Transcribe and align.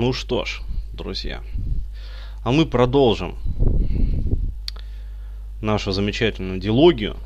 Ну 0.00 0.14
что 0.14 0.46
ж, 0.46 0.62
друзья, 0.94 1.42
а 2.42 2.52
мы 2.52 2.64
продолжим 2.64 3.36
нашу 5.60 5.92
замечательную 5.92 6.58
диалогию. 6.58 7.18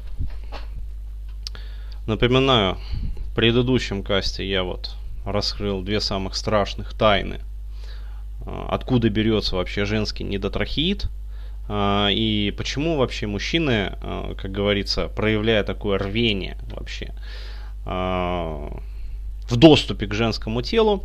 Напоминаю, 2.09 2.79
в 3.31 3.35
предыдущем 3.37 4.03
касте 4.03 4.51
я 4.51 4.65
вот 4.65 4.97
раскрыл 5.25 5.82
две 5.82 6.00
самых 6.00 6.34
страшных 6.34 6.95
тайны. 6.95 7.43
А, 8.45 8.71
откуда 8.73 9.09
берется 9.09 9.54
вообще 9.54 9.84
женский 9.84 10.25
недотрахеид 10.25 11.11
а, 11.68 12.09
и 12.11 12.52
почему 12.59 12.96
вообще 12.96 13.29
мужчины, 13.29 13.93
а, 14.02 14.34
как 14.34 14.50
говорится, 14.50 15.06
проявляя 15.06 15.62
такое 15.62 15.96
рвение 15.96 16.59
вообще 16.75 17.14
в 17.84 19.56
доступе 19.56 20.09
к 20.09 20.14
женскому 20.14 20.62
телу, 20.62 21.04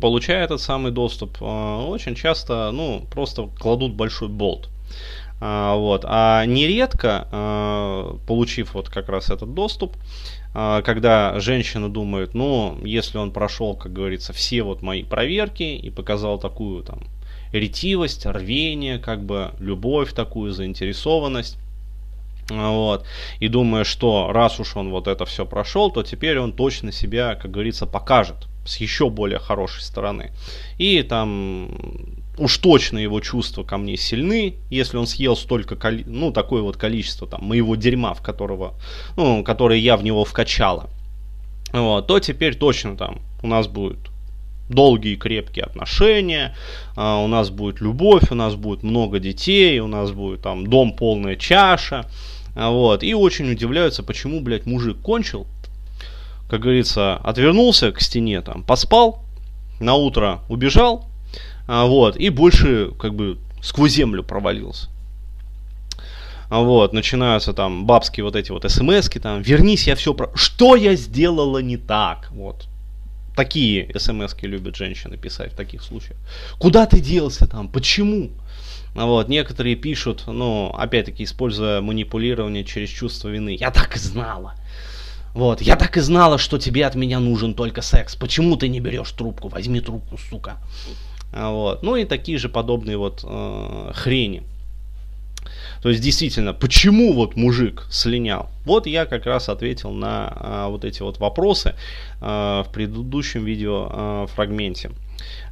получая 0.00 0.44
этот 0.44 0.60
самый 0.60 0.92
доступ, 0.92 1.40
очень 1.40 2.14
часто, 2.14 2.70
ну, 2.72 3.06
просто 3.10 3.48
кладут 3.58 3.94
большой 3.94 4.28
болт. 4.28 4.68
А, 5.40 5.76
вот. 5.76 6.04
А 6.06 6.44
нередко, 6.46 7.28
а, 7.30 8.18
получив 8.26 8.74
вот 8.74 8.88
как 8.88 9.08
раз 9.08 9.30
этот 9.30 9.54
доступ, 9.54 9.96
а, 10.54 10.82
когда 10.82 11.38
женщина 11.38 11.88
думает, 11.88 12.34
ну, 12.34 12.78
если 12.84 13.18
он 13.18 13.30
прошел, 13.30 13.76
как 13.76 13.92
говорится, 13.92 14.32
все 14.32 14.62
вот 14.62 14.82
мои 14.82 15.02
проверки 15.04 15.62
и 15.62 15.90
показал 15.90 16.38
такую 16.38 16.82
там 16.82 17.02
ретивость, 17.52 18.26
рвение, 18.26 18.98
как 18.98 19.24
бы 19.24 19.52
любовь 19.58 20.12
такую, 20.12 20.52
заинтересованность, 20.52 21.58
вот. 22.50 23.04
И 23.40 23.48
думая, 23.48 23.84
что 23.84 24.30
раз 24.32 24.58
уж 24.60 24.76
он 24.76 24.90
вот 24.90 25.06
это 25.06 25.24
все 25.26 25.44
прошел, 25.44 25.90
то 25.90 26.02
теперь 26.02 26.38
он 26.38 26.52
точно 26.52 26.92
себя, 26.92 27.34
как 27.34 27.50
говорится, 27.50 27.86
покажет 27.86 28.48
с 28.64 28.76
еще 28.78 29.10
более 29.10 29.38
хорошей 29.38 29.82
стороны. 29.82 30.32
И 30.78 31.02
там 31.02 31.70
уж 32.38 32.58
точно 32.58 32.98
его 32.98 33.20
чувства 33.20 33.64
ко 33.64 33.76
мне 33.78 33.96
сильны, 33.96 34.54
если 34.70 34.96
он 34.96 35.06
съел 35.06 35.36
столько, 35.36 35.76
ну, 36.06 36.32
такое 36.32 36.62
вот 36.62 36.76
количество 36.76 37.26
там 37.26 37.44
моего 37.44 37.76
дерьма, 37.76 38.14
в 38.14 38.22
которого, 38.22 38.74
ну, 39.16 39.42
которое 39.42 39.78
я 39.78 39.96
в 39.96 40.04
него 40.04 40.24
вкачала, 40.24 40.88
вот, 41.72 42.06
то 42.06 42.18
теперь 42.20 42.54
точно 42.56 42.96
там 42.96 43.20
у 43.42 43.46
нас 43.46 43.66
будет 43.66 43.98
долгие 44.68 45.16
крепкие 45.16 45.64
отношения, 45.64 46.54
а, 46.94 47.18
у 47.18 47.26
нас 47.26 47.50
будет 47.50 47.80
любовь, 47.80 48.30
у 48.30 48.34
нас 48.34 48.54
будет 48.54 48.82
много 48.82 49.18
детей, 49.18 49.80
у 49.80 49.86
нас 49.86 50.10
будет 50.12 50.42
там 50.42 50.66
дом 50.66 50.92
полная 50.92 51.36
чаша, 51.36 52.06
вот, 52.54 53.02
и 53.02 53.14
очень 53.14 53.50
удивляются, 53.50 54.02
почему, 54.02 54.40
блядь, 54.40 54.66
мужик 54.66 54.98
кончил, 55.00 55.46
как 56.48 56.60
говорится, 56.60 57.16
отвернулся 57.16 57.92
к 57.92 58.00
стене, 58.00 58.40
там, 58.40 58.62
поспал, 58.62 59.22
на 59.80 59.94
утро 59.94 60.40
убежал, 60.48 61.06
а, 61.66 61.86
вот, 61.86 62.16
и 62.16 62.30
больше 62.30 62.92
как 62.98 63.14
бы 63.14 63.38
сквозь 63.62 63.92
землю 63.92 64.24
провалился. 64.24 64.88
А, 66.50 66.60
вот, 66.60 66.94
начинаются 66.94 67.52
там 67.52 67.84
бабские 67.84 68.24
вот 68.24 68.34
эти 68.34 68.50
вот 68.50 68.64
смски, 68.70 69.18
там, 69.18 69.42
вернись, 69.42 69.86
я 69.86 69.94
все 69.94 70.14
про... 70.14 70.30
Что 70.34 70.76
я 70.76 70.94
сделала 70.94 71.58
не 71.58 71.76
так? 71.76 72.30
Вот. 72.30 72.66
Такие 73.36 73.92
смски 73.98 74.46
любят 74.46 74.74
женщины 74.74 75.16
писать 75.16 75.52
в 75.52 75.56
таких 75.56 75.82
случаях. 75.82 76.16
Куда 76.58 76.86
ты 76.86 77.00
делся 77.00 77.46
там? 77.46 77.68
Почему? 77.68 78.30
А, 78.98 79.06
вот, 79.06 79.28
некоторые 79.28 79.76
пишут, 79.76 80.24
ну, 80.26 80.74
опять-таки, 80.76 81.22
используя 81.22 81.80
манипулирование 81.80 82.64
через 82.64 82.88
чувство 82.88 83.28
вины. 83.28 83.56
Я 83.58 83.70
так 83.70 83.94
и 83.94 83.98
знала. 84.00 84.54
Вот, 85.34 85.62
я 85.62 85.76
так 85.76 85.96
и 85.96 86.00
знала, 86.00 86.36
что 86.36 86.58
тебе 86.58 86.84
от 86.84 86.96
меня 86.96 87.20
нужен 87.20 87.54
только 87.54 87.80
секс. 87.80 88.16
Почему 88.16 88.56
ты 88.56 88.66
не 88.66 88.80
берешь 88.80 89.12
трубку? 89.12 89.46
Возьми 89.48 89.80
трубку, 89.80 90.18
сука. 90.18 90.56
А, 91.32 91.52
вот. 91.52 91.84
Ну 91.84 91.94
и 91.94 92.04
такие 92.06 92.38
же 92.38 92.48
подобные 92.48 92.96
вот 92.96 93.20
э, 93.22 93.92
хрени. 93.94 94.42
То 95.80 95.90
есть 95.90 96.02
действительно, 96.02 96.52
почему 96.52 97.12
вот 97.12 97.36
мужик 97.36 97.86
слинял? 97.90 98.50
Вот 98.64 98.88
я 98.88 99.06
как 99.06 99.26
раз 99.26 99.48
ответил 99.48 99.92
на 99.92 100.32
а, 100.34 100.68
вот 100.70 100.84
эти 100.84 101.02
вот 101.02 101.20
вопросы 101.20 101.76
а, 102.20 102.64
в 102.64 102.72
предыдущем 102.72 103.44
видео 103.44 103.88
а, 103.88 104.26
фрагменте. 104.26 104.90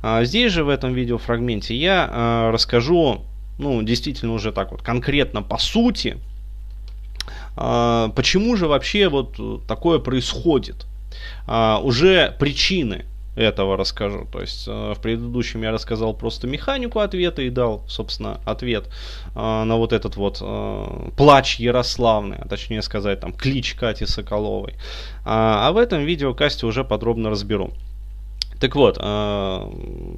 А, 0.03 0.25
здесь 0.25 0.50
же 0.50 0.65
в 0.65 0.69
этом 0.69 0.94
видеофрагменте 0.94 1.76
я 1.76 2.09
а, 2.10 2.50
расскажу, 2.50 3.22
ну 3.59 3.83
действительно 3.83 4.33
уже 4.33 4.53
так 4.53 4.71
вот 4.72 4.83
конкретно 4.83 5.43
по 5.43 5.59
сути, 5.59 6.19
а, 7.56 8.11
почему 8.11 8.56
же 8.56 8.67
вообще 8.67 9.09
вот 9.09 9.67
такое 9.67 9.99
происходит. 9.99 10.87
А, 11.47 11.81
уже 11.83 12.34
причины 12.39 13.06
этого 13.34 13.77
расскажу. 13.77 14.27
То 14.33 14.41
есть 14.41 14.67
э, 14.67 14.94
в 14.97 15.00
предыдущем 15.03 15.62
я 15.62 15.71
рассказал 15.71 16.15
просто 16.15 16.47
механику 16.47 17.00
ответа 17.00 17.43
и 17.43 17.50
дал, 17.50 17.84
собственно, 17.87 18.41
ответ 18.47 18.89
на 19.34 19.77
вот 19.77 19.93
этот 19.93 20.17
вот 20.17 20.43
плач 21.17 21.61
Ярославны, 21.61 22.37
а 22.41 22.49
точнее 22.49 22.81
сказать, 22.81 23.21
там, 23.21 23.34
клич 23.34 23.75
Кати 23.75 24.06
Соколовой. 24.06 24.77
А, 25.27 25.69
а 25.69 25.73
в 25.73 25.77
этом 25.77 26.03
видеокасте 26.03 26.65
уже 26.65 26.83
подробно 26.83 27.28
разберу. 27.28 27.73
Так 28.59 28.75
вот, 28.75 28.97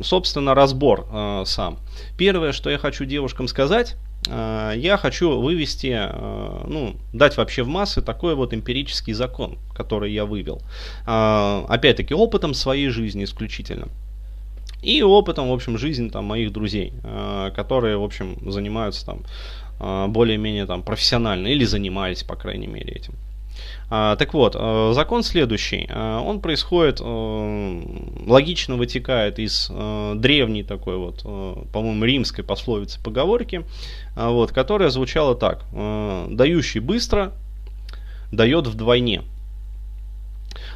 собственно, 0.03 0.55
разбор 0.55 1.07
сам. 1.47 1.79
Первое, 2.17 2.53
что 2.53 2.71
я 2.71 2.79
хочу 2.79 3.05
девушкам 3.05 3.49
сказать, 3.49 3.97
Э, 4.27 4.73
я 4.77 4.97
хочу 4.97 5.41
вывести, 5.41 5.97
э, 5.99 6.65
ну, 6.67 6.97
дать 7.13 7.37
вообще 7.37 7.63
в 7.63 7.69
массы 7.69 8.03
такой 8.03 8.35
вот 8.35 8.53
эмпирический 8.53 9.13
закон, 9.13 9.59
который 9.75 10.13
я 10.13 10.25
вывел. 10.25 10.61
Э, 11.07 11.65
опять-таки, 11.69 12.15
опытом 12.15 12.55
своей 12.55 12.89
жизни 12.89 13.25
исключительно. 13.25 13.89
И 14.83 15.03
опытом, 15.03 15.49
в 15.49 15.53
общем, 15.53 15.77
жизни 15.77 16.09
там 16.09 16.25
моих 16.25 16.53
друзей, 16.53 16.93
которые, 17.57 17.97
в 17.97 18.05
общем, 18.05 18.39
занимаются 18.49 19.05
там 19.05 20.13
более-менее 20.13 20.67
там 20.67 20.85
профессионально 20.85 21.49
или 21.49 21.65
занимались, 21.65 22.23
по 22.23 22.37
крайней 22.37 22.69
мере, 22.69 22.93
этим. 22.93 23.15
А, 23.91 24.17
так 24.17 24.35
вот, 24.35 24.55
э, 24.59 24.93
закон 24.95 25.23
следующий. 25.23 25.87
Э, 25.89 26.19
он 26.19 26.41
происходит, 26.41 27.01
э, 27.01 27.83
логично 28.27 28.77
вытекает 28.77 29.39
из 29.39 29.71
древней 30.17 30.63
такой 30.63 30.97
вот, 30.97 31.23
по-моему, 31.73 32.05
римской 32.05 32.45
пословицы 32.45 33.03
поговорки, 33.03 33.65
вот, 34.15 34.53
которая 34.53 34.91
звучала 34.91 35.35
так. 35.35 35.65
Дающий 35.73 36.81
быстро 36.81 37.33
дает 38.33 38.67
вдвойне. 38.67 39.23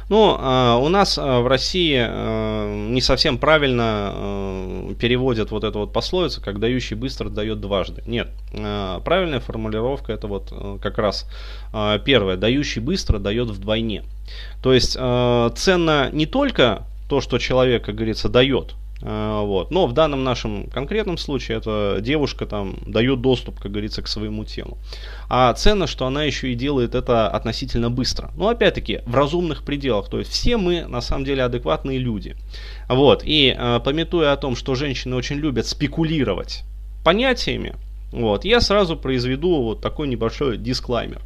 Ну, 0.09 0.35
а, 0.37 0.77
у 0.77 0.89
нас 0.89 1.17
а, 1.17 1.41
в 1.41 1.47
России 1.47 1.97
а, 1.97 2.89
не 2.89 3.01
совсем 3.01 3.37
правильно 3.37 4.93
переводят 4.99 5.51
вот 5.51 5.63
эту 5.63 5.79
вот 5.79 5.93
пословицу, 5.93 6.41
как 6.41 6.59
дающий 6.59 6.95
быстро 6.95 7.29
дает 7.29 7.61
дважды. 7.61 8.03
Нет, 8.05 8.29
правильная 8.51 9.39
формулировка 9.39 10.13
это 10.13 10.27
вот 10.27 10.53
как 10.81 10.97
раз 10.97 11.27
первое, 12.05 12.37
дающий 12.37 12.79
быстро 12.79 13.19
дает 13.19 13.49
вдвойне. 13.49 14.03
То 14.61 14.73
есть 14.73 14.93
ценно 14.93 16.09
не 16.11 16.25
только 16.25 16.85
то, 17.09 17.21
что 17.21 17.37
человек, 17.37 17.85
как 17.85 17.95
говорится, 17.95 18.29
дает, 18.29 18.75
вот. 19.03 19.71
Но 19.71 19.85
в 19.85 19.93
данном 19.93 20.23
нашем 20.23 20.67
конкретном 20.67 21.17
случае 21.17 21.57
эта 21.57 21.97
девушка 21.99 22.45
там 22.45 22.77
дает 22.85 23.21
доступ, 23.21 23.59
как 23.59 23.71
говорится, 23.71 24.01
к 24.01 24.07
своему 24.07 24.45
телу. 24.45 24.77
А 25.29 25.53
ценно, 25.53 25.87
что 25.87 26.05
она 26.05 26.23
еще 26.23 26.51
и 26.51 26.55
делает 26.55 26.95
это 26.95 27.27
относительно 27.27 27.89
быстро. 27.89 28.31
Но 28.37 28.47
опять-таки 28.47 29.01
в 29.05 29.13
разумных 29.13 29.63
пределах. 29.63 30.09
То 30.09 30.19
есть 30.19 30.31
все 30.31 30.57
мы 30.57 30.85
на 30.85 31.01
самом 31.01 31.25
деле 31.25 31.43
адекватные 31.43 31.99
люди. 31.99 32.37
Вот. 32.87 33.23
И 33.25 33.53
э, 33.57 33.79
пометуя 33.83 34.31
о 34.31 34.37
том, 34.37 34.55
что 34.55 34.75
женщины 34.75 35.15
очень 35.15 35.35
любят 35.35 35.67
спекулировать 35.67 36.63
понятиями, 37.03 37.75
вот, 38.13 38.45
я 38.45 38.61
сразу 38.61 38.95
произведу 38.95 39.63
вот 39.63 39.81
такой 39.81 40.07
небольшой 40.07 40.57
дисклаймер. 40.57 41.21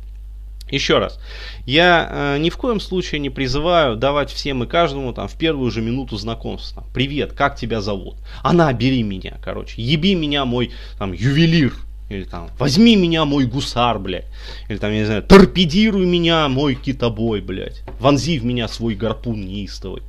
Еще 0.70 0.98
раз, 0.98 1.20
я 1.66 2.08
э, 2.10 2.38
ни 2.40 2.50
в 2.50 2.58
коем 2.58 2.82
случае 2.82 3.20
не 3.20 3.30
призываю 3.30 3.96
давать 3.96 4.32
всем 4.32 4.64
и 4.64 4.68
каждому 4.68 5.14
там 5.14 5.28
в 5.30 5.36
первую 5.36 5.72
же 5.72 5.82
минуту 5.82 6.18
знакомства. 6.18 6.84
Привет, 6.94 7.32
как 7.34 7.56
тебя 7.56 7.80
зовут? 7.80 8.18
Она, 8.44 8.72
бери 8.74 9.02
меня, 9.02 9.38
короче, 9.42 9.82
еби 9.82 10.14
меня 10.14 10.44
мой 10.46 10.72
там 10.98 11.14
ювелир. 11.14 11.74
Или 12.10 12.24
там, 12.24 12.50
возьми 12.58 12.96
меня 12.96 13.26
мой 13.26 13.46
гусар, 13.46 14.00
блядь. 14.00 14.28
Или 14.70 14.78
там, 14.78 14.92
я 14.92 15.00
не 15.00 15.06
знаю, 15.06 15.24
торпедируй 15.24 16.06
меня 16.06 16.48
мой 16.48 16.76
китобой, 16.76 17.42
блядь. 17.42 17.84
Вонзи 18.00 18.40
в 18.40 18.46
меня 18.46 18.70
свой 18.70 18.96
гарпун 18.96 19.46
неистовый. 19.46 20.04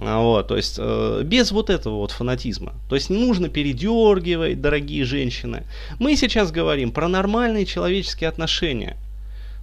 А 0.00 0.20
вот, 0.20 0.48
то 0.48 0.56
есть 0.56 0.76
э, 0.78 1.22
без 1.24 1.52
вот 1.52 1.70
этого 1.70 1.96
вот 1.96 2.10
фанатизма. 2.10 2.74
То 2.88 2.94
есть 2.94 3.10
не 3.10 3.16
нужно 3.16 3.48
передергивать, 3.48 4.60
дорогие 4.60 5.04
женщины. 5.04 5.64
Мы 5.98 6.16
сейчас 6.16 6.50
говорим 6.50 6.90
про 6.90 7.08
нормальные 7.08 7.64
человеческие 7.64 8.28
отношения 8.28 8.96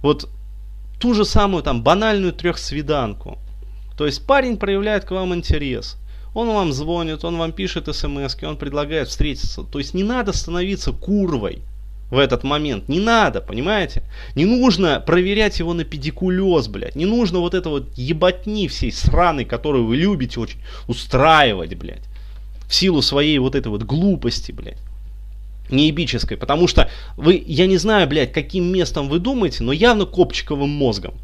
вот 0.02 0.28
ту 0.98 1.14
же 1.14 1.24
самую 1.24 1.62
там 1.62 1.82
банальную 1.82 2.32
трехсвиданку. 2.32 3.38
То 3.96 4.06
есть 4.06 4.26
парень 4.26 4.56
проявляет 4.56 5.04
к 5.04 5.10
вам 5.10 5.34
интерес. 5.34 5.96
Он 6.34 6.48
вам 6.48 6.72
звонит, 6.72 7.24
он 7.24 7.36
вам 7.36 7.52
пишет 7.52 7.94
смс, 7.94 8.36
он 8.42 8.56
предлагает 8.56 9.08
встретиться. 9.08 9.64
То 9.64 9.78
есть 9.78 9.94
не 9.94 10.02
надо 10.02 10.32
становиться 10.32 10.92
курвой 10.92 11.62
в 12.10 12.18
этот 12.18 12.42
момент. 12.42 12.88
Не 12.88 13.00
надо, 13.00 13.40
понимаете? 13.40 14.02
Не 14.34 14.44
нужно 14.44 15.00
проверять 15.00 15.58
его 15.58 15.74
на 15.74 15.84
педикулез, 15.84 16.68
блядь. 16.68 16.96
Не 16.96 17.06
нужно 17.06 17.40
вот 17.40 17.54
это 17.54 17.68
вот 17.68 17.92
ебатни 17.96 18.66
всей 18.68 18.92
сраной, 18.92 19.44
которую 19.44 19.86
вы 19.86 19.96
любите 19.96 20.40
очень, 20.40 20.60
устраивать, 20.88 21.74
блядь. 21.74 22.04
в 22.66 22.74
силу 22.74 23.02
своей 23.02 23.38
вот 23.38 23.54
этой 23.54 23.68
вот 23.68 23.82
глупости, 23.82 24.52
блядь 24.52 24.78
неебической, 25.72 26.36
потому 26.36 26.68
что 26.68 26.88
вы, 27.16 27.42
я 27.46 27.66
не 27.66 27.76
знаю, 27.76 28.06
блядь, 28.08 28.32
каким 28.32 28.72
местом 28.72 29.08
вы 29.08 29.18
думаете, 29.18 29.64
но 29.64 29.72
явно 29.72 30.04
копчиковым 30.04 30.70
мозгом. 30.70 31.14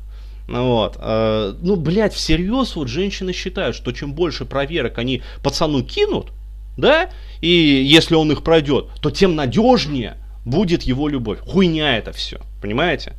Вот. 0.48 0.96
Э, 0.98 1.54
ну, 1.60 1.76
блядь, 1.76 2.14
всерьез 2.14 2.74
вот 2.74 2.88
женщины 2.88 3.32
считают, 3.32 3.76
что 3.76 3.92
чем 3.92 4.14
больше 4.14 4.46
проверок 4.46 4.98
они 4.98 5.22
пацану 5.42 5.82
кинут, 5.82 6.32
да, 6.76 7.10
и 7.40 7.48
если 7.48 8.14
он 8.14 8.32
их 8.32 8.42
пройдет, 8.42 8.86
то 9.00 9.10
тем 9.10 9.34
надежнее 9.34 10.16
будет 10.44 10.82
его 10.84 11.08
любовь. 11.08 11.40
Хуйня 11.40 11.98
это 11.98 12.12
все, 12.12 12.40
понимаете? 12.62 13.14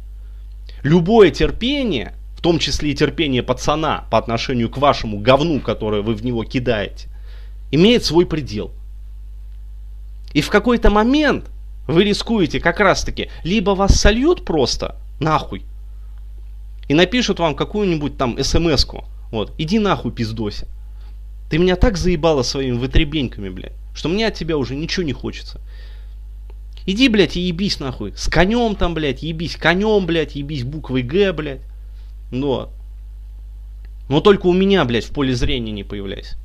Любое 0.81 1.29
терпение, 1.29 2.13
в 2.35 2.41
том 2.41 2.57
числе 2.57 2.91
и 2.91 2.95
терпение 2.95 3.43
пацана 3.43 4.05
по 4.09 4.17
отношению 4.17 4.69
к 4.69 4.77
вашему 4.77 5.19
говну, 5.19 5.59
которое 5.59 6.01
вы 6.01 6.15
в 6.15 6.25
него 6.25 6.43
кидаете, 6.43 7.09
имеет 7.71 8.03
свой 8.03 8.25
предел. 8.25 8.71
И 10.33 10.41
в 10.41 10.49
какой-то 10.49 10.89
момент 10.89 11.49
вы 11.87 12.03
рискуете 12.03 12.59
как 12.59 12.79
раз 12.79 13.03
таки, 13.03 13.29
либо 13.43 13.71
вас 13.71 13.99
сольют 13.99 14.45
просто 14.45 14.95
нахуй, 15.19 15.63
и 16.87 16.93
напишут 16.93 17.39
вам 17.39 17.55
какую-нибудь 17.55 18.17
там 18.17 18.41
смс-ку, 18.43 19.05
вот, 19.31 19.53
иди 19.57 19.79
нахуй 19.79 20.11
пиздося. 20.11 20.67
Ты 21.49 21.57
меня 21.57 21.75
так 21.75 21.97
заебала 21.97 22.43
своими 22.43 22.77
вытребеньками, 22.77 23.49
блядь, 23.49 23.73
что 23.95 24.09
мне 24.09 24.27
от 24.27 24.35
тебя 24.35 24.57
уже 24.57 24.75
ничего 24.75 25.03
не 25.03 25.13
хочется. 25.13 25.59
Иди, 26.85 27.07
блядь, 27.09 27.37
и 27.37 27.41
ебись 27.41 27.79
нахуй. 27.79 28.13
С 28.15 28.29
конем 28.29 28.75
там, 28.75 28.93
блядь, 28.93 29.21
ебись 29.21 29.55
конем, 29.57 30.05
блядь, 30.05 30.35
ебись 30.35 30.63
буквой 30.63 31.03
Г, 31.03 31.33
блядь. 31.33 31.61
Но. 32.31 32.71
Но 34.07 34.21
только 34.21 34.47
у 34.47 34.53
меня, 34.53 34.85
блядь, 34.85 35.05
в 35.05 35.11
поле 35.11 35.35
зрения 35.35 35.71
не 35.71 35.83
появляйся. 35.83 36.37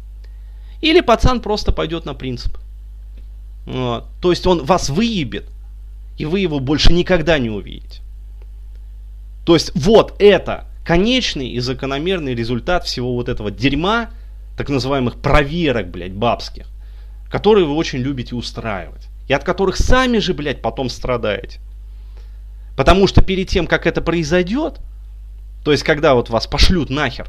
Или 0.83 1.01
пацан 1.01 1.41
просто 1.41 1.73
пойдет 1.73 2.05
на 2.05 2.13
принцип. 2.13 2.59
Вот. 3.67 4.07
То 4.21 4.31
есть 4.31 4.47
он 4.47 4.65
вас 4.65 4.89
выебет, 4.89 5.49
и 6.17 6.27
вы 6.27 6.41
его 6.41 6.61
больше 6.61 6.93
никогда 6.93 7.39
не 7.39 7.51
увидите. 7.51 8.01
То 9.45 9.55
есть 9.55 9.73
вот 9.75 10.15
это 10.19 10.67
конечный 10.85 11.49
и 11.49 11.61
закономерный 11.61 12.35
результат 12.35 12.85
всего 12.85 13.15
вот 13.15 13.29
этого 13.29 13.51
дерьма, 13.51 14.11
так 14.57 14.69
называемых 14.69 15.17
проверок, 15.17 15.91
блядь, 15.91 16.13
бабских, 16.13 16.67
которые 17.31 17.67
вы 17.67 17.75
очень 17.75 18.01
любите 18.01 18.35
устраивать. 18.35 19.09
И 19.29 19.33
от 19.33 19.45
которых 19.45 19.77
сами 19.77 20.19
же, 20.19 20.35
блядь, 20.35 20.61
потом 20.63 20.89
страдаете. 20.89 21.59
Потому 22.77 23.07
что 23.07 23.23
перед 23.23 23.49
тем, 23.49 23.67
как 23.67 23.87
это 23.87 24.03
произойдет, 24.03 24.81
то 25.65 25.73
есть 25.73 25.83
когда 25.83 26.15
вот 26.15 26.29
вас 26.29 26.47
пошлют 26.47 26.91
нахер, 26.91 27.29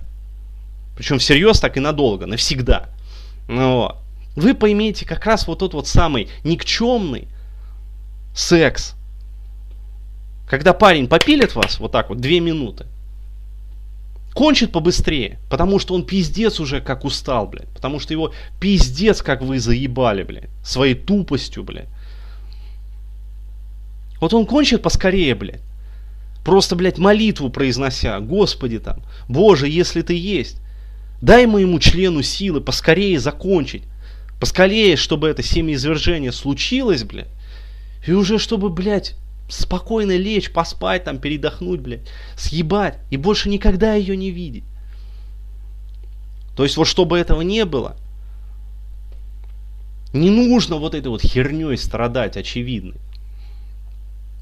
причем 0.97 1.19
всерьез 1.19 1.59
так 1.59 1.77
и 1.77 1.79
надолго, 1.79 2.25
навсегда, 2.25 2.89
ну, 3.47 3.75
вот, 3.75 3.97
вы 4.35 4.53
поймете 4.53 5.05
как 5.05 5.25
раз 5.25 5.47
вот 5.47 5.59
тот 5.59 5.73
вот 5.73 5.87
самый 5.87 6.29
никчемный 6.43 7.27
секс. 8.33 8.95
Когда 10.47 10.73
парень 10.73 11.07
попилит 11.07 11.55
вас 11.55 11.79
вот 11.79 11.91
так 11.91 12.09
вот 12.09 12.19
две 12.19 12.39
минуты, 12.39 12.85
кончит 14.33 14.71
побыстрее, 14.71 15.39
потому 15.49 15.79
что 15.79 15.95
он 15.95 16.05
пиздец 16.05 16.59
уже 16.59 16.81
как 16.81 17.05
устал, 17.05 17.47
блядь. 17.47 17.69
Потому 17.69 17.99
что 17.99 18.13
его 18.13 18.33
пиздец 18.59 19.21
как 19.21 19.41
вы 19.41 19.59
заебали, 19.59 20.23
блядь. 20.23 20.49
Своей 20.63 20.93
тупостью, 20.93 21.63
блядь. 21.63 21.87
Вот 24.19 24.33
он 24.33 24.45
кончит 24.45 24.81
поскорее, 24.81 25.33
блядь. 25.35 25.61
Просто, 26.43 26.75
блядь, 26.75 26.99
молитву 26.99 27.49
произнося. 27.49 28.19
Господи 28.19 28.77
там, 28.77 29.01
Боже, 29.27 29.67
если 29.67 30.03
ты 30.03 30.13
есть, 30.13 30.61
дай 31.21 31.47
моему 31.47 31.79
члену 31.79 32.21
силы 32.21 32.61
поскорее 32.61 33.19
закончить. 33.19 33.83
Поскорее, 34.39 34.95
чтобы 34.95 35.29
это 35.29 35.41
семяизвержение 35.41 36.31
случилось, 36.31 37.03
блядь. 37.03 37.29
И 38.05 38.11
уже 38.11 38.37
чтобы, 38.37 38.69
блядь, 38.69 39.15
спокойно 39.47 40.15
лечь, 40.15 40.51
поспать, 40.51 41.03
там, 41.03 41.19
передохнуть, 41.19 41.79
блядь, 41.79 42.07
съебать, 42.35 42.99
и 43.09 43.17
больше 43.17 43.49
никогда 43.49 43.93
ее 43.93 44.17
не 44.17 44.31
видеть. 44.31 44.63
То 46.55 46.63
есть 46.63 46.77
вот 46.77 46.85
чтобы 46.85 47.17
этого 47.17 47.41
не 47.41 47.65
было, 47.65 47.95
не 50.13 50.29
нужно 50.29 50.77
вот 50.77 50.95
этой 50.95 51.07
вот 51.07 51.21
херней 51.21 51.77
страдать, 51.77 52.37
очевидно. 52.37 52.93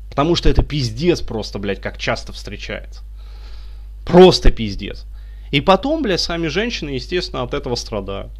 Потому 0.10 0.36
что 0.36 0.48
это 0.48 0.62
пиздец 0.62 1.22
просто, 1.22 1.57
блядь, 1.57 1.81
как 1.81 1.98
часто 1.98 2.31
встречается. 2.34 3.01
Просто 4.06 4.51
пиздец. 4.51 5.06
И 5.51 5.60
потом, 5.62 6.04
блядь, 6.04 6.22
сами 6.22 6.48
женщины, 6.48 6.92
естественно, 6.92 7.42
от 7.42 7.56
этого 7.56 7.75
страдают. 7.75 8.31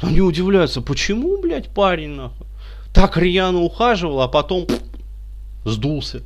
Они 0.00 0.20
удивляются, 0.20 0.80
почему, 0.80 1.40
блядь, 1.40 1.68
парень, 1.68 2.10
нахуй, 2.10 2.46
так 2.92 3.16
рьяно 3.16 3.60
ухаживал, 3.60 4.20
а 4.20 4.28
потом 4.28 4.66
сдулся. 5.64 6.22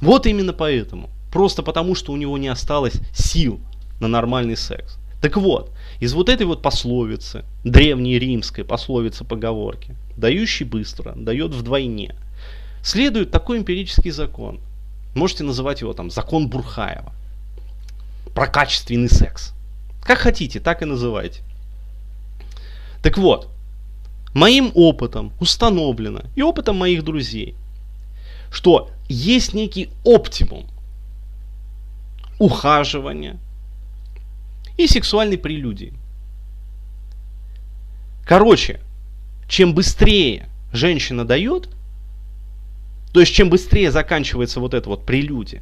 Вот 0.00 0.26
именно 0.26 0.52
поэтому. 0.52 1.10
Просто 1.32 1.62
потому, 1.62 1.94
что 1.94 2.12
у 2.12 2.16
него 2.16 2.36
не 2.38 2.48
осталось 2.48 3.00
сил 3.14 3.60
на 4.00 4.08
нормальный 4.08 4.56
секс. 4.56 4.98
Так 5.20 5.36
вот, 5.36 5.72
из 6.00 6.12
вот 6.14 6.28
этой 6.28 6.46
вот 6.46 6.62
пословицы, 6.62 7.44
древней 7.64 8.18
римской 8.18 8.64
пословицы 8.64 9.24
поговорки, 9.24 9.94
дающий 10.16 10.64
быстро, 10.64 11.12
дает 11.14 11.54
вдвойне, 11.54 12.16
следует 12.82 13.30
такой 13.30 13.58
эмпирический 13.58 14.10
закон. 14.10 14.60
Можете 15.14 15.44
называть 15.44 15.80
его 15.80 15.92
там 15.92 16.10
закон 16.10 16.48
Бурхаева. 16.48 17.12
Про 18.34 18.46
качественный 18.48 19.08
секс. 19.08 19.52
Как 20.02 20.18
хотите, 20.18 20.58
так 20.58 20.82
и 20.82 20.86
называйте. 20.86 21.42
Так 23.02 23.18
вот, 23.18 23.48
моим 24.32 24.70
опытом 24.74 25.32
установлено, 25.40 26.22
и 26.36 26.42
опытом 26.42 26.76
моих 26.76 27.02
друзей, 27.02 27.56
что 28.50 28.90
есть 29.08 29.54
некий 29.54 29.90
оптимум 30.04 30.66
ухаживания 32.38 33.38
и 34.76 34.86
сексуальной 34.86 35.38
прелюдии. 35.38 35.92
Короче, 38.24 38.80
чем 39.48 39.74
быстрее 39.74 40.48
женщина 40.72 41.24
дает, 41.24 41.68
то 43.12 43.20
есть 43.20 43.34
чем 43.34 43.50
быстрее 43.50 43.90
заканчивается 43.90 44.60
вот 44.60 44.74
это 44.74 44.88
вот 44.88 45.04
прелюдия, 45.04 45.60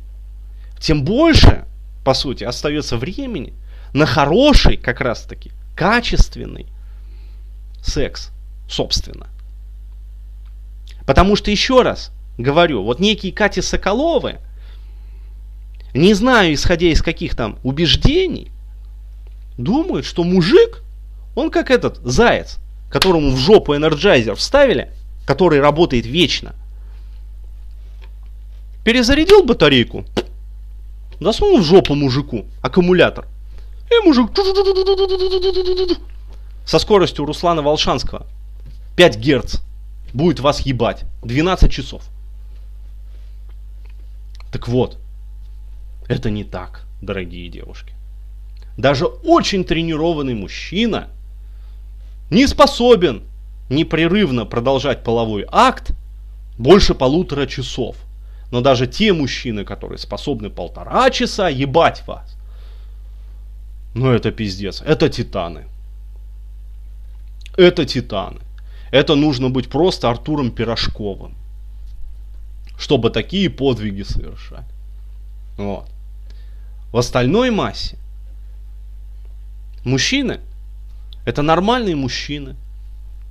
тем 0.78 1.04
больше, 1.04 1.64
по 2.04 2.14
сути, 2.14 2.44
остается 2.44 2.96
времени 2.96 3.54
на 3.92 4.06
хороший, 4.06 4.76
как 4.76 5.00
раз 5.00 5.22
таки, 5.22 5.50
качественный 5.74 6.66
секс, 7.82 8.30
собственно. 8.68 9.28
Потому 11.06 11.36
что, 11.36 11.50
еще 11.50 11.82
раз, 11.82 12.12
говорю, 12.38 12.82
вот 12.82 13.00
некие 13.00 13.32
Кати 13.32 13.60
Соколовы, 13.60 14.38
не 15.92 16.14
знаю, 16.14 16.54
исходя 16.54 16.86
из 16.86 17.02
каких 17.02 17.34
там 17.34 17.58
убеждений, 17.62 18.50
думают, 19.58 20.06
что 20.06 20.24
мужик, 20.24 20.82
он 21.34 21.50
как 21.50 21.70
этот 21.70 21.98
заяц, 22.04 22.58
которому 22.90 23.30
в 23.30 23.36
жопу 23.38 23.74
энерджайзер 23.74 24.36
вставили, 24.36 24.92
который 25.26 25.60
работает 25.60 26.06
вечно. 26.06 26.54
Перезарядил 28.84 29.44
батарейку, 29.44 30.04
засунул 31.20 31.60
в 31.60 31.64
жопу 31.64 31.94
мужику 31.94 32.46
аккумулятор. 32.62 33.26
И 33.90 34.06
мужик 34.06 34.30
со 36.64 36.78
скоростью 36.78 37.24
Руслана 37.24 37.62
Волшанского 37.62 38.26
5 38.96 39.18
Герц 39.18 39.56
будет 40.12 40.40
вас 40.40 40.60
ебать 40.60 41.04
12 41.22 41.70
часов. 41.70 42.02
Так 44.52 44.68
вот, 44.68 44.98
это 46.08 46.30
не 46.30 46.44
так, 46.44 46.84
дорогие 47.00 47.48
девушки. 47.48 47.94
Даже 48.76 49.06
очень 49.06 49.64
тренированный 49.64 50.34
мужчина 50.34 51.08
не 52.30 52.46
способен 52.46 53.22
непрерывно 53.68 54.44
продолжать 54.44 55.04
половой 55.04 55.46
акт 55.50 55.92
больше 56.58 56.94
полутора 56.94 57.46
часов. 57.46 57.96
Но 58.50 58.60
даже 58.60 58.86
те 58.86 59.12
мужчины, 59.12 59.64
которые 59.64 59.98
способны 59.98 60.50
полтора 60.50 61.08
часа 61.10 61.48
ебать 61.48 62.02
вас, 62.06 62.36
ну 63.94 64.10
это 64.10 64.32
пиздец, 64.32 64.82
это 64.84 65.08
титаны. 65.08 65.66
Это 67.56 67.84
титаны. 67.84 68.40
Это 68.90 69.14
нужно 69.14 69.50
быть 69.50 69.68
просто 69.68 70.10
Артуром 70.10 70.50
Пирожковым 70.50 71.34
чтобы 72.80 73.10
такие 73.10 73.50
подвиги 73.50 74.02
совершать. 74.02 74.64
Вот. 75.58 75.86
В 76.92 76.96
остальной 76.96 77.50
массе 77.50 77.98
мужчины 79.84 80.40
это 81.26 81.42
нормальные 81.42 81.94
мужчины, 81.94 82.56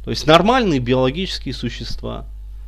то 0.05 0.11
есть 0.11 0.27
нормальные 0.27 0.79
биологические 0.79 1.55
существа, 1.55 2.25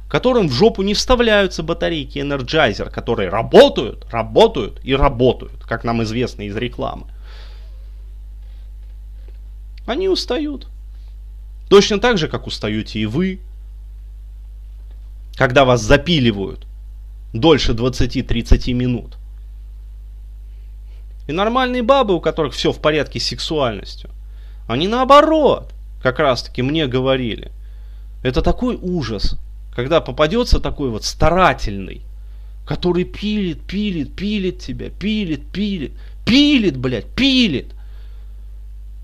которым 0.09 0.49
в 0.49 0.53
жопу 0.53 0.81
не 0.81 0.95
вставляются 0.95 1.61
батарейки 1.61 2.17
Energizer, 2.17 2.89
которые 2.89 3.29
работают, 3.29 4.07
работают 4.11 4.81
и 4.83 4.95
работают, 4.95 5.63
как 5.63 5.83
нам 5.83 6.01
известно 6.01 6.41
из 6.41 6.55
рекламы. 6.57 7.05
Они 9.85 10.09
устают. 10.09 10.67
Точно 11.71 12.01
так 12.01 12.17
же, 12.17 12.27
как 12.27 12.47
устаете 12.47 12.99
и 12.99 13.05
вы, 13.05 13.39
когда 15.35 15.63
вас 15.63 15.81
запиливают 15.81 16.67
дольше 17.31 17.71
20-30 17.71 18.73
минут. 18.73 19.17
И 21.29 21.31
нормальные 21.31 21.81
бабы, 21.81 22.13
у 22.13 22.19
которых 22.19 22.55
все 22.55 22.73
в 22.73 22.81
порядке 22.81 23.21
с 23.21 23.27
сексуальностью, 23.27 24.09
они 24.67 24.89
наоборот, 24.89 25.73
как 26.03 26.19
раз 26.19 26.43
таки 26.43 26.61
мне 26.61 26.87
говорили. 26.87 27.53
Это 28.21 28.41
такой 28.41 28.75
ужас, 28.75 29.39
когда 29.73 30.01
попадется 30.01 30.59
такой 30.59 30.89
вот 30.89 31.05
старательный, 31.05 32.01
который 32.65 33.05
пилит, 33.05 33.61
пилит, 33.61 34.13
пилит 34.13 34.59
тебя, 34.59 34.89
пилит, 34.89 35.47
пилит, 35.53 35.93
пилит, 36.25 36.75
блядь, 36.75 37.07
пилит. 37.07 37.67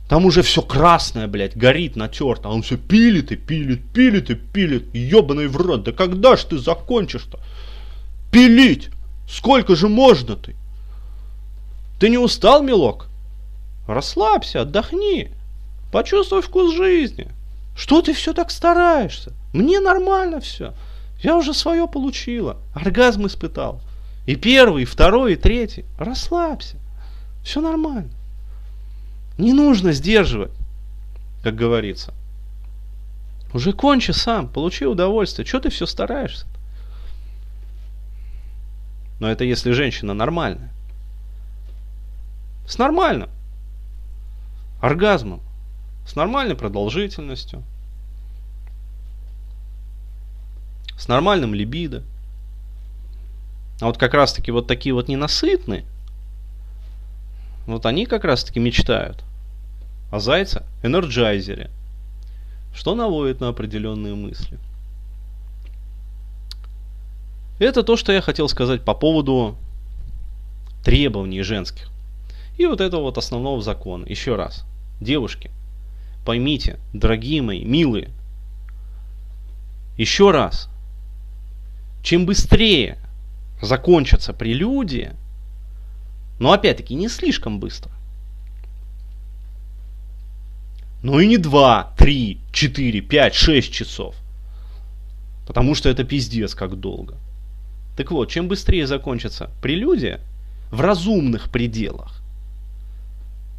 Там 0.08 0.26
уже 0.26 0.42
все 0.42 0.62
красное, 0.62 1.28
блядь, 1.28 1.58
горит, 1.58 1.96
натерто. 1.96 2.50
А 2.50 2.52
он 2.52 2.62
все 2.62 2.78
пилит 2.78 3.32
и 3.32 3.36
пилит, 3.36 3.84
пилит 3.92 4.30
и 4.30 4.36
пилит. 4.36 4.94
Ебаный 4.94 5.48
в 5.48 5.58
рот, 5.58 5.84
да 5.84 5.92
когда 5.92 6.38
ж 6.38 6.44
ты 6.46 6.58
закончишь-то? 6.58 7.40
Пилить! 8.32 8.90
Сколько 9.28 9.76
же 9.76 9.90
можно 9.90 10.38
ты? 10.38 10.56
Ты 12.00 12.10
не 12.10 12.18
устал, 12.18 12.64
милок? 12.64 13.08
Расслабься, 13.88 14.62
отдохни. 14.62 15.32
Почувствуй 15.92 16.42
вкус 16.42 16.74
жизни. 16.74 17.30
Что 17.76 18.02
ты 18.02 18.14
все 18.14 18.34
так 18.34 18.50
стараешься? 18.52 19.34
Мне 19.52 19.80
нормально 19.80 20.40
все. 20.40 20.74
Я 21.22 21.36
уже 21.36 21.54
свое 21.54 21.88
получила. 21.88 22.58
Оргазм 22.74 23.28
испытал. 23.28 23.82
И 24.26 24.36
первый, 24.36 24.84
и 24.84 24.86
второй, 24.86 25.34
и 25.34 25.36
третий. 25.36 25.86
Расслабься. 25.98 26.78
Все 27.44 27.60
нормально. 27.62 28.10
Не 29.38 29.54
нужно 29.54 29.92
сдерживать, 29.92 30.52
как 31.44 31.56
говорится. 31.56 32.14
Уже 33.54 33.74
кончи 33.74 34.12
сам, 34.12 34.48
получи 34.48 34.86
удовольствие. 34.86 35.46
Чего 35.46 35.62
ты 35.62 35.70
все 35.70 35.86
стараешься? 35.86 36.46
Но 39.20 39.30
это 39.30 39.44
если 39.44 39.72
женщина 39.72 40.14
нормальная. 40.14 40.72
С 42.68 42.78
нормальным 42.78 43.30
оргазмом, 44.82 45.42
с 46.06 46.16
нормальной 46.16 46.56
продолжительностью, 46.56 47.64
с 50.98 51.08
нормальным 51.08 51.54
либидо. 51.54 52.04
А 53.80 53.86
вот 53.86 53.98
как 53.98 54.14
раз 54.14 54.34
таки 54.34 54.52
вот 54.52 54.68
такие 54.68 54.94
вот 54.94 55.08
ненасытные, 55.08 55.86
вот 57.68 57.86
они 57.86 58.06
как 58.06 58.24
раз 58.24 58.44
таки 58.44 58.60
мечтают 58.60 59.24
о 60.10 60.20
зайце 60.20 60.64
энерджайзере, 60.84 61.70
что 62.74 62.96
наводит 62.96 63.42
на 63.42 63.50
определенные 63.50 64.16
мысли. 64.16 64.58
Это 67.60 67.84
то, 67.84 67.98
что 67.98 68.12
я 68.12 68.22
хотел 68.22 68.48
сказать 68.50 68.84
по 68.84 68.94
поводу 68.94 69.58
требований 70.84 71.42
женских. 71.42 71.90
И 72.58 72.66
вот 72.66 72.82
этого 72.82 73.02
вот 73.02 73.18
основного 73.18 73.62
закона. 73.62 74.06
Еще 74.06 74.36
раз. 74.36 74.66
Девушки, 75.02 75.52
поймите, 76.26 76.80
дорогие 76.94 77.42
мои, 77.42 77.64
милые, 77.64 78.10
еще 79.98 80.32
раз, 80.32 80.70
чем 82.02 82.26
быстрее 82.26 82.98
закончится 83.62 84.34
прелюдия, 84.34 85.16
но 86.40 86.52
опять-таки 86.52 86.96
не 86.96 87.10
слишком 87.10 87.60
быстро, 87.60 87.92
но 91.02 91.20
и 91.20 91.28
не 91.28 91.38
2, 91.38 91.94
3, 91.98 92.40
4, 92.52 93.02
5, 93.02 93.36
6 93.36 93.72
часов, 93.74 94.16
потому 95.46 95.76
что 95.76 95.90
это 95.90 96.04
пиздец 96.04 96.56
как 96.56 96.80
долго. 96.80 97.16
Так 97.96 98.12
вот, 98.12 98.30
чем 98.30 98.48
быстрее 98.48 98.86
закончится 98.86 99.50
прелюдия 99.62 100.20
в 100.70 100.82
разумных 100.82 101.50
пределах, 101.50 102.22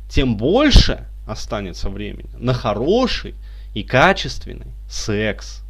тем 0.08 0.36
больше 0.36 1.06
останется 1.26 1.90
времени 1.90 2.30
на 2.38 2.54
хороший 2.54 3.34
и 3.74 3.82
качественный 3.82 4.72
секс. 4.88 5.62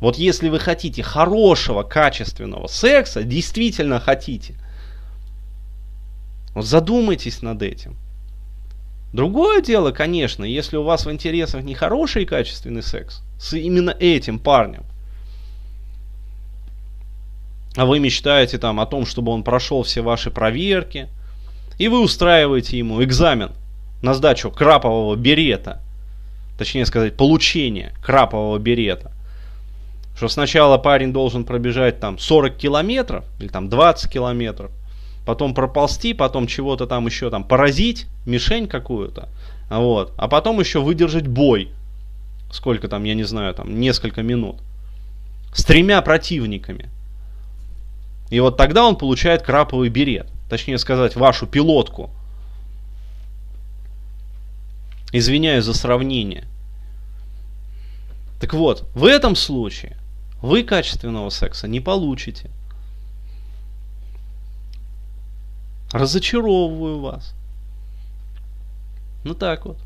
Вот 0.00 0.16
если 0.16 0.48
вы 0.48 0.58
хотите 0.58 1.02
хорошего, 1.02 1.82
качественного 1.82 2.66
секса, 2.66 3.22
действительно 3.22 4.00
хотите, 4.00 4.54
вот 6.54 6.64
задумайтесь 6.64 7.42
над 7.42 7.62
этим. 7.62 7.96
Другое 9.12 9.60
дело, 9.60 9.90
конечно, 9.90 10.44
если 10.44 10.76
у 10.76 10.84
вас 10.84 11.04
в 11.04 11.10
интересах 11.10 11.62
не 11.64 11.74
хороший 11.74 12.22
и 12.22 12.26
качественный 12.26 12.82
секс 12.82 13.22
с 13.38 13.54
именно 13.54 13.90
этим 13.98 14.38
парнем, 14.38 14.84
а 17.76 17.86
вы 17.86 17.98
мечтаете 17.98 18.58
там 18.58 18.80
о 18.80 18.86
том, 18.86 19.06
чтобы 19.06 19.32
он 19.32 19.42
прошел 19.42 19.82
все 19.82 20.00
ваши 20.00 20.30
проверки, 20.30 21.08
и 21.78 21.88
вы 21.88 22.00
устраиваете 22.00 22.78
ему 22.78 23.02
экзамен 23.02 23.52
на 24.02 24.14
сдачу 24.14 24.50
крапового 24.50 25.16
берета, 25.16 25.80
точнее 26.58 26.86
сказать, 26.86 27.16
получение 27.16 27.92
крапового 28.02 28.58
берета, 28.58 29.12
что 30.16 30.28
сначала 30.28 30.78
парень 30.78 31.12
должен 31.12 31.44
пробежать 31.44 32.00
там 32.00 32.18
40 32.18 32.56
километров 32.56 33.24
или 33.38 33.48
там 33.48 33.68
20 33.68 34.10
километров, 34.10 34.70
потом 35.30 35.54
проползти, 35.54 36.12
потом 36.12 36.48
чего-то 36.48 36.88
там 36.88 37.06
еще 37.06 37.30
там 37.30 37.44
поразить, 37.44 38.08
мишень 38.26 38.66
какую-то, 38.66 39.28
вот, 39.70 40.12
а 40.16 40.26
потом 40.26 40.58
еще 40.58 40.80
выдержать 40.80 41.28
бой, 41.28 41.70
сколько 42.50 42.88
там, 42.88 43.04
я 43.04 43.14
не 43.14 43.22
знаю, 43.22 43.54
там 43.54 43.78
несколько 43.78 44.24
минут, 44.24 44.56
с 45.52 45.62
тремя 45.64 46.02
противниками. 46.02 46.88
И 48.28 48.40
вот 48.40 48.56
тогда 48.56 48.84
он 48.84 48.96
получает 48.96 49.42
краповый 49.42 49.88
берет, 49.88 50.26
точнее 50.48 50.78
сказать, 50.78 51.14
вашу 51.14 51.46
пилотку, 51.46 52.10
Извиняюсь 55.12 55.64
за 55.64 55.74
сравнение. 55.74 56.44
Так 58.40 58.54
вот, 58.54 58.84
в 58.94 59.04
этом 59.04 59.34
случае 59.34 59.96
вы 60.40 60.62
качественного 60.62 61.30
секса 61.30 61.66
не 61.66 61.80
получите. 61.80 62.48
Разочаровываю 65.92 67.00
вас. 67.00 67.34
Ну 69.24 69.34
так 69.34 69.66
вот. 69.66 69.78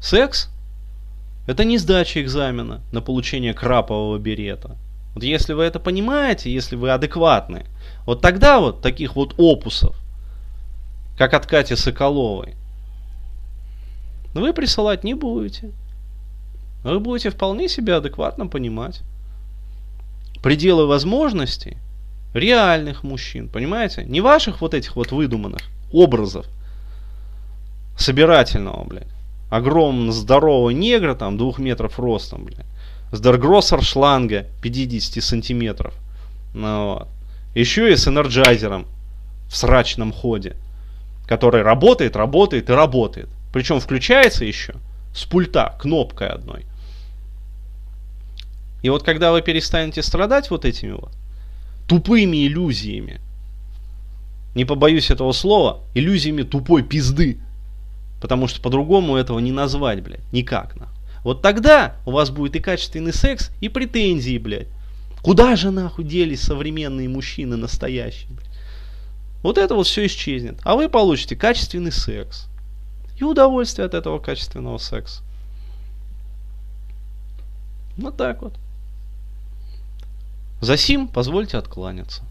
Секс– 0.00 0.50
это 1.46 1.64
не 1.64 1.78
сдача 1.78 2.20
экзамена 2.20 2.80
на 2.92 3.00
получение 3.00 3.54
крапового 3.54 4.18
берета. 4.18 4.76
Вот 5.14 5.22
если 5.22 5.52
вы 5.52 5.62
это 5.62 5.78
понимаете, 5.78 6.52
если 6.52 6.74
вы 6.74 6.90
адекватны, 6.90 7.66
вот 8.04 8.20
тогда 8.20 8.58
вот 8.58 8.82
таких 8.82 9.14
вот 9.14 9.34
опусов, 9.38 9.96
как 11.16 11.34
от 11.34 11.46
Кати 11.46 11.76
Соколовой, 11.76 12.56
вы 14.34 14.52
присылать 14.52 15.04
не 15.04 15.14
будете. 15.14 15.70
Вы 16.82 16.98
будете 16.98 17.30
вполне 17.30 17.68
себя 17.68 17.98
адекватно 17.98 18.48
понимать. 18.48 19.02
Пределы 20.42 20.86
возможностей 20.86 21.78
реальных 22.34 23.02
мужчин, 23.02 23.48
понимаете? 23.48 24.04
Не 24.04 24.20
ваших 24.20 24.60
вот 24.60 24.74
этих 24.74 24.96
вот 24.96 25.12
выдуманных 25.12 25.62
образов 25.92 26.46
собирательного, 27.96 28.84
блядь. 28.84 29.06
Огромного 29.50 30.12
здорового 30.12 30.70
негра, 30.70 31.14
там, 31.14 31.38
двух 31.38 31.58
метров 31.58 31.98
ростом, 31.98 32.44
блядь. 32.44 32.66
С 33.12 33.20
Дергроссер 33.20 33.82
шланга 33.82 34.46
50 34.62 35.22
сантиметров. 35.22 35.94
Ну, 36.54 36.94
вот. 36.94 37.08
Еще 37.54 37.92
и 37.92 37.96
с 37.96 38.08
энерджайзером 38.08 38.86
в 39.48 39.56
срачном 39.56 40.12
ходе, 40.12 40.56
который 41.28 41.62
работает, 41.62 42.16
работает 42.16 42.68
и 42.68 42.72
работает. 42.72 43.28
Причем 43.52 43.78
включается 43.78 44.44
еще 44.44 44.74
с 45.14 45.24
пульта 45.24 45.76
кнопкой 45.78 46.28
одной. 46.28 46.66
И 48.82 48.90
вот 48.90 49.04
когда 49.04 49.30
вы 49.30 49.40
перестанете 49.40 50.02
страдать 50.02 50.50
вот 50.50 50.64
этими 50.64 50.92
вот 50.92 51.12
тупыми 51.86 52.46
иллюзиями, 52.46 53.20
не 54.54 54.64
побоюсь 54.64 55.10
этого 55.10 55.32
слова, 55.32 55.80
иллюзиями 55.94 56.42
тупой 56.42 56.82
пизды, 56.82 57.38
потому 58.20 58.46
что 58.46 58.60
по-другому 58.60 59.16
этого 59.16 59.38
не 59.38 59.52
назвать, 59.52 60.02
блядь, 60.02 60.32
никак, 60.32 60.76
на. 60.76 60.88
Вот 61.24 61.42
тогда 61.42 61.96
у 62.06 62.12
вас 62.12 62.30
будет 62.30 62.54
и 62.56 62.60
качественный 62.60 63.12
секс, 63.12 63.50
и 63.60 63.68
претензии, 63.68 64.38
блядь. 64.38 64.68
Куда 65.22 65.56
же 65.56 65.70
нахуй 65.70 66.04
делись 66.04 66.42
современные 66.42 67.08
мужчины 67.08 67.56
настоящие, 67.56 68.28
блядь? 68.30 68.50
Вот 69.42 69.58
это 69.58 69.74
вот 69.74 69.86
все 69.86 70.06
исчезнет. 70.06 70.58
А 70.62 70.74
вы 70.74 70.88
получите 70.88 71.36
качественный 71.36 71.92
секс 71.92 72.46
и 73.18 73.24
удовольствие 73.24 73.86
от 73.86 73.94
этого 73.94 74.18
качественного 74.18 74.78
секса. 74.78 75.22
Вот 77.96 78.16
так 78.16 78.42
вот. 78.42 78.54
За 80.64 80.78
сим 80.78 81.08
позвольте 81.08 81.58
откланяться. 81.58 82.22